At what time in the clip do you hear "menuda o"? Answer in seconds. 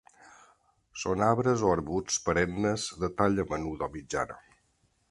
3.55-3.97